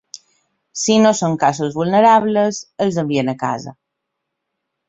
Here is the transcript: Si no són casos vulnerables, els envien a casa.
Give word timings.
Si 0.83 0.95
no 1.03 1.11
són 1.19 1.37
casos 1.43 1.77
vulnerables, 1.81 2.63
els 2.87 3.01
envien 3.05 3.33
a 3.35 3.39
casa. 3.47 3.79